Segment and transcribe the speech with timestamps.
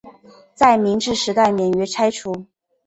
[0.55, 2.47] 在明治时代免于拆除。